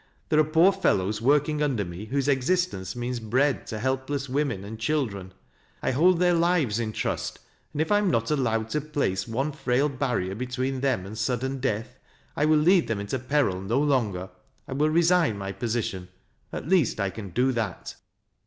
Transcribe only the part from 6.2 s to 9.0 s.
lives in trust, and if I am not allowed to